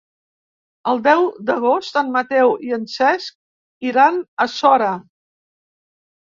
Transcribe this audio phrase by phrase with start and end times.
[0.93, 4.91] El deu d'agost en Mateu i en Cesc iran a Sora.